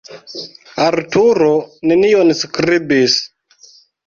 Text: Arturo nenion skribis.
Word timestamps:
Arturo 0.85 1.51
nenion 1.93 2.33
skribis. 2.41 3.21